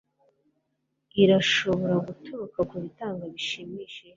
irashobora 1.21 1.95
guturuka 2.05 2.59
kubitanga 2.69 3.23
bishimishije 3.33 3.99